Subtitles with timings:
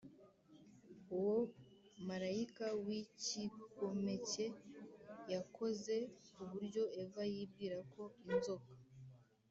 [1.15, 1.37] Uwo
[2.07, 4.45] marayika w icyigomeke
[5.33, 5.95] yakoze
[6.33, 8.71] ku buryo Eva yibwira ko inzoka